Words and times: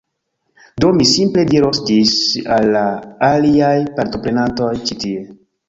Do, 0.83 0.87
mi 1.01 1.05
simple 1.09 1.43
diros 1.51 1.81
ĝis 1.91 2.15
al 2.57 2.67
la 2.77 2.83
aliaj 3.29 3.73
partoprenantoj 4.01 4.75
ĉi 4.87 5.01
tie 5.07 5.25